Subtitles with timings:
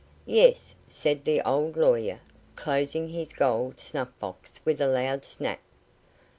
[0.25, 2.21] "Yes," said the old lawyer,
[2.55, 5.59] closing his gold snuff box with a loud snap.